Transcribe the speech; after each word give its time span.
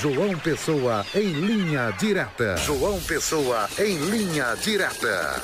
João 0.00 0.38
Pessoa 0.38 1.04
em 1.12 1.32
linha 1.32 1.90
direta. 1.90 2.56
João 2.58 3.00
Pessoa 3.00 3.68
em 3.80 3.98
linha 3.98 4.54
direta. 4.54 5.42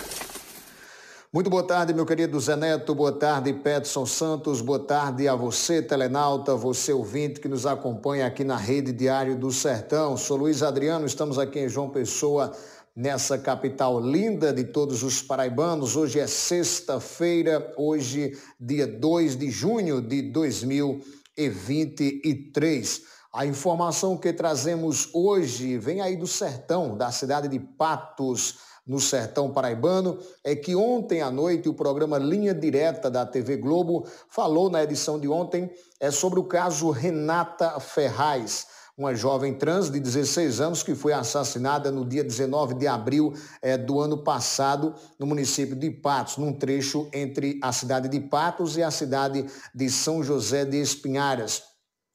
Muito 1.32 1.50
boa 1.50 1.64
tarde, 1.64 1.92
meu 1.92 2.06
querido 2.06 2.38
Zé 2.38 2.54
Neto, 2.54 2.94
boa 2.94 3.10
tarde, 3.10 3.52
Petson 3.52 4.06
Santos, 4.06 4.60
boa 4.60 4.78
tarde 4.78 5.26
a 5.26 5.34
você, 5.34 5.82
telenauta, 5.82 6.54
você 6.54 6.92
ouvinte 6.92 7.40
que 7.40 7.48
nos 7.48 7.66
acompanha 7.66 8.28
aqui 8.28 8.44
na 8.44 8.56
Rede 8.56 8.92
Diário 8.92 9.36
do 9.36 9.50
Sertão. 9.50 10.16
Sou 10.16 10.36
Luiz 10.36 10.62
Adriano, 10.62 11.04
estamos 11.04 11.36
aqui 11.36 11.58
em 11.58 11.68
João 11.68 11.90
Pessoa, 11.90 12.52
nessa 12.94 13.36
capital 13.36 14.00
linda 14.00 14.52
de 14.52 14.62
todos 14.62 15.02
os 15.02 15.20
paraibanos. 15.20 15.96
Hoje 15.96 16.20
é 16.20 16.28
sexta-feira, 16.28 17.74
hoje, 17.76 18.38
dia 18.60 18.86
2 18.86 19.36
de 19.36 19.50
junho 19.50 20.00
de 20.00 20.22
2023. 20.22 23.14
A 23.34 23.44
informação 23.44 24.16
que 24.16 24.32
trazemos 24.32 25.08
hoje 25.12 25.76
vem 25.76 26.00
aí 26.00 26.14
do 26.14 26.24
sertão, 26.24 26.96
da 26.96 27.10
cidade 27.10 27.48
de 27.48 27.58
Patos, 27.58 28.60
no 28.86 29.00
sertão 29.00 29.50
paraibano, 29.50 30.20
é 30.44 30.54
que 30.54 30.76
ontem 30.76 31.20
à 31.20 31.32
noite 31.32 31.68
o 31.68 31.74
programa 31.74 32.16
Linha 32.16 32.54
Direta 32.54 33.10
da 33.10 33.26
TV 33.26 33.56
Globo 33.56 34.06
falou 34.28 34.70
na 34.70 34.84
edição 34.84 35.18
de 35.18 35.26
ontem 35.26 35.68
é 35.98 36.12
sobre 36.12 36.38
o 36.38 36.44
caso 36.44 36.90
Renata 36.90 37.80
Ferraz 37.80 38.68
uma 38.96 39.12
jovem 39.12 39.52
trans 39.52 39.90
de 39.90 39.98
16 39.98 40.60
anos 40.60 40.84
que 40.84 40.94
foi 40.94 41.12
assassinada 41.12 41.90
no 41.90 42.04
dia 42.04 42.22
19 42.22 42.74
de 42.74 42.86
abril 42.86 43.32
é, 43.60 43.76
do 43.76 43.98
ano 43.98 44.18
passado 44.18 44.94
no 45.18 45.26
município 45.26 45.74
de 45.74 45.90
Patos, 45.90 46.36
num 46.36 46.52
trecho 46.52 47.10
entre 47.12 47.58
a 47.60 47.72
cidade 47.72 48.08
de 48.08 48.20
Patos 48.20 48.76
e 48.76 48.84
a 48.84 48.92
cidade 48.92 49.44
de 49.74 49.90
São 49.90 50.22
José 50.22 50.64
de 50.64 50.80
Espinharas. 50.80 51.73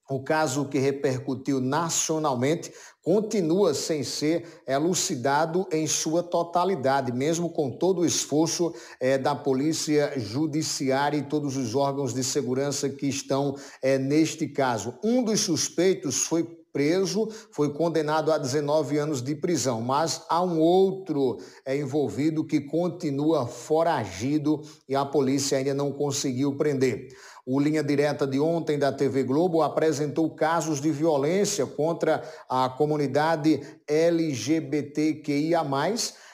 O 0.09 0.23
caso 0.23 0.65
que 0.65 0.79
repercutiu 0.79 1.61
nacionalmente 1.61 2.71
continua 3.03 3.73
sem 3.73 4.03
ser 4.03 4.61
elucidado 4.67 5.67
em 5.71 5.87
sua 5.87 6.23
totalidade, 6.23 7.11
mesmo 7.11 7.49
com 7.49 7.71
todo 7.71 8.01
o 8.01 8.05
esforço 8.05 8.73
é, 8.99 9.17
da 9.17 9.35
Polícia 9.35 10.13
Judiciária 10.19 11.17
e 11.17 11.23
todos 11.23 11.55
os 11.55 11.75
órgãos 11.75 12.13
de 12.13 12.23
segurança 12.23 12.89
que 12.89 13.07
estão 13.07 13.55
é, 13.81 13.97
neste 13.97 14.47
caso. 14.47 14.95
Um 15.03 15.23
dos 15.23 15.41
suspeitos 15.41 16.23
foi 16.23 16.58
preso, 16.71 17.27
foi 17.51 17.73
condenado 17.73 18.31
a 18.31 18.37
19 18.37 18.97
anos 18.97 19.21
de 19.21 19.35
prisão, 19.35 19.81
mas 19.81 20.23
há 20.29 20.41
um 20.41 20.59
outro 20.59 21.37
é, 21.65 21.77
envolvido 21.77 22.45
que 22.45 22.61
continua 22.61 23.47
foragido 23.47 24.61
e 24.87 24.95
a 24.95 25.05
polícia 25.05 25.57
ainda 25.57 25.73
não 25.73 25.91
conseguiu 25.91 26.55
prender. 26.55 27.09
O 27.45 27.59
Linha 27.59 27.83
Direta 27.83 28.27
de 28.27 28.39
ontem 28.39 28.77
da 28.77 28.91
TV 28.91 29.23
Globo 29.23 29.63
apresentou 29.63 30.29
casos 30.35 30.79
de 30.79 30.91
violência 30.91 31.65
contra 31.65 32.21
a 32.47 32.69
comunidade 32.69 33.59
LGBTQIA+, 33.87 35.63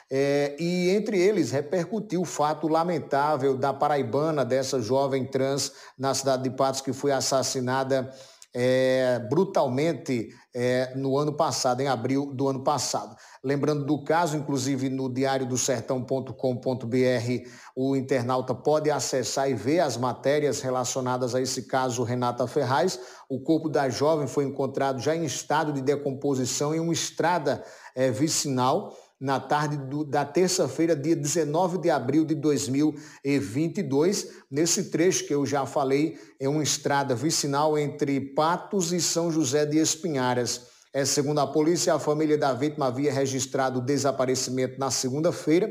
é, 0.08 0.54
e 0.60 0.90
entre 0.90 1.18
eles 1.18 1.50
repercutiu 1.50 2.20
o 2.20 2.26
fato 2.26 2.68
lamentável 2.68 3.56
da 3.56 3.72
paraibana, 3.72 4.44
dessa 4.44 4.80
jovem 4.80 5.24
trans 5.24 5.72
na 5.98 6.14
cidade 6.14 6.44
de 6.44 6.50
Patos, 6.50 6.80
que 6.80 6.92
foi 6.92 7.10
assassinada 7.10 8.12
é, 8.58 9.18
brutalmente 9.28 10.30
é, 10.54 10.94
no 10.96 11.18
ano 11.18 11.34
passado, 11.34 11.82
em 11.82 11.88
abril 11.88 12.32
do 12.32 12.48
ano 12.48 12.64
passado. 12.64 13.14
Lembrando 13.44 13.84
do 13.84 14.02
caso, 14.02 14.34
inclusive 14.34 14.88
no 14.88 15.12
diário 15.12 15.44
do 15.44 15.58
sertão.com.br, 15.58 16.32
o 17.76 17.94
internauta 17.94 18.54
pode 18.54 18.90
acessar 18.90 19.50
e 19.50 19.54
ver 19.54 19.80
as 19.80 19.98
matérias 19.98 20.62
relacionadas 20.62 21.34
a 21.34 21.40
esse 21.42 21.64
caso 21.64 22.02
Renata 22.02 22.46
Ferraz. 22.46 22.98
O 23.28 23.40
corpo 23.40 23.68
da 23.68 23.90
jovem 23.90 24.26
foi 24.26 24.44
encontrado 24.44 25.00
já 25.00 25.14
em 25.14 25.26
estado 25.26 25.70
de 25.70 25.82
decomposição 25.82 26.74
em 26.74 26.80
uma 26.80 26.94
estrada 26.94 27.62
é, 27.94 28.10
vicinal 28.10 28.96
na 29.20 29.40
tarde 29.40 29.76
do, 29.76 30.04
da 30.04 30.24
terça-feira, 30.24 30.94
dia 30.94 31.16
19 31.16 31.78
de 31.78 31.90
abril 31.90 32.24
de 32.24 32.34
2022. 32.34 34.28
Nesse 34.50 34.90
trecho 34.90 35.26
que 35.26 35.34
eu 35.34 35.46
já 35.46 35.64
falei, 35.64 36.18
é 36.38 36.48
uma 36.48 36.62
estrada 36.62 37.14
vicinal 37.14 37.78
entre 37.78 38.20
Patos 38.34 38.92
e 38.92 39.00
São 39.00 39.30
José 39.32 39.64
de 39.64 39.78
Espinharas. 39.78 40.66
É, 40.92 41.04
segundo 41.04 41.40
a 41.40 41.46
polícia, 41.46 41.94
a 41.94 41.98
família 41.98 42.38
da 42.38 42.52
vítima 42.54 42.86
havia 42.86 43.12
registrado 43.12 43.80
o 43.80 43.82
desaparecimento 43.82 44.78
na 44.78 44.90
segunda-feira 44.90 45.70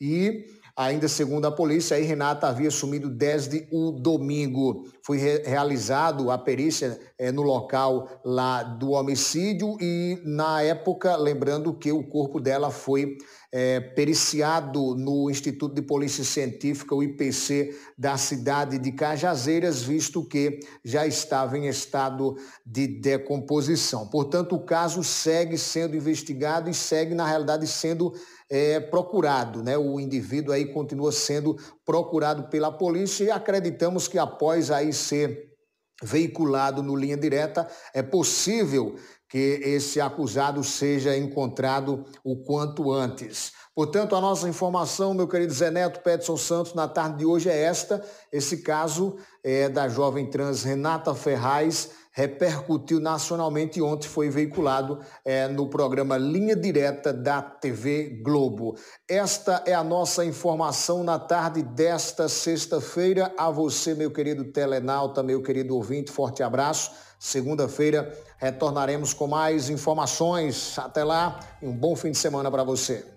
e 0.00 0.46
Ainda 0.76 1.06
segundo 1.06 1.46
a 1.46 1.52
polícia, 1.52 1.96
Renata 1.96 2.48
havia 2.48 2.68
sumido 2.68 3.08
desde 3.08 3.68
o 3.70 3.92
domingo. 3.92 4.82
Foi 5.04 5.18
re 5.18 5.38
realizado 5.44 6.32
a 6.32 6.38
perícia 6.38 6.98
é, 7.16 7.30
no 7.30 7.42
local 7.42 8.08
lá 8.24 8.64
do 8.64 8.90
homicídio 8.90 9.76
e 9.80 10.20
na 10.24 10.62
época, 10.62 11.14
lembrando 11.14 11.72
que 11.74 11.92
o 11.92 12.02
corpo 12.02 12.40
dela 12.40 12.72
foi 12.72 13.16
é, 13.56 13.78
periciado 13.78 14.96
no 14.96 15.30
Instituto 15.30 15.76
de 15.76 15.82
Polícia 15.82 16.24
Científica, 16.24 16.92
o 16.92 17.04
IPC, 17.04 17.72
da 17.96 18.16
cidade 18.16 18.80
de 18.80 18.90
Cajazeiras, 18.90 19.80
visto 19.80 20.24
que 20.24 20.58
já 20.84 21.06
estava 21.06 21.56
em 21.56 21.68
estado 21.68 22.36
de 22.66 22.88
decomposição. 22.88 24.08
Portanto, 24.08 24.56
o 24.56 24.64
caso 24.64 25.04
segue 25.04 25.56
sendo 25.56 25.96
investigado 25.96 26.68
e 26.68 26.74
segue, 26.74 27.14
na 27.14 27.28
realidade, 27.28 27.64
sendo 27.68 28.12
é, 28.50 28.80
procurado. 28.80 29.62
Né? 29.62 29.78
O 29.78 30.00
indivíduo 30.00 30.52
aí 30.52 30.66
continua 30.66 31.12
sendo 31.12 31.56
procurado 31.86 32.48
pela 32.48 32.72
polícia 32.72 33.22
e 33.22 33.30
acreditamos 33.30 34.08
que 34.08 34.18
após 34.18 34.68
aí 34.72 34.92
ser 34.92 35.53
veiculado 36.02 36.82
no 36.82 36.96
linha 36.96 37.16
direta, 37.16 37.68
é 37.92 38.02
possível 38.02 38.96
que 39.28 39.60
esse 39.64 40.00
acusado 40.00 40.62
seja 40.62 41.16
encontrado 41.16 42.04
o 42.22 42.36
quanto 42.36 42.92
antes. 42.92 43.52
Portanto, 43.74 44.14
a 44.14 44.20
nossa 44.20 44.48
informação, 44.48 45.12
meu 45.14 45.26
querido 45.26 45.52
Zé 45.52 45.70
Neto 45.70 46.00
Petson 46.00 46.36
Santos, 46.36 46.74
na 46.74 46.86
tarde 46.86 47.18
de 47.18 47.26
hoje 47.26 47.48
é 47.48 47.62
esta. 47.62 48.04
Esse 48.30 48.58
caso 48.58 49.16
é 49.42 49.68
da 49.68 49.88
jovem 49.88 50.30
trans 50.30 50.62
Renata 50.62 51.12
Ferraz 51.14 51.90
repercutiu 52.14 53.00
nacionalmente 53.00 53.80
e 53.80 53.82
ontem 53.82 54.06
foi 54.06 54.30
veiculado 54.30 55.00
é, 55.24 55.48
no 55.48 55.68
programa 55.68 56.16
Linha 56.16 56.54
Direta 56.54 57.12
da 57.12 57.42
TV 57.42 58.20
Globo. 58.22 58.76
Esta 59.08 59.64
é 59.66 59.74
a 59.74 59.82
nossa 59.82 60.24
informação 60.24 61.02
na 61.02 61.18
tarde 61.18 61.60
desta 61.60 62.28
sexta-feira. 62.28 63.34
A 63.36 63.50
você, 63.50 63.94
meu 63.94 64.12
querido 64.12 64.44
telenauta, 64.44 65.24
meu 65.24 65.42
querido 65.42 65.74
ouvinte, 65.74 66.12
forte 66.12 66.40
abraço. 66.40 66.92
Segunda-feira 67.18 68.16
retornaremos 68.38 69.12
com 69.12 69.26
mais 69.26 69.68
informações. 69.68 70.78
Até 70.78 71.02
lá 71.02 71.40
e 71.60 71.66
um 71.66 71.76
bom 71.76 71.96
fim 71.96 72.12
de 72.12 72.18
semana 72.18 72.48
para 72.48 72.62
você. 72.62 73.04